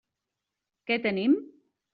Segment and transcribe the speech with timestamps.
[0.91, 1.39] Què tenim?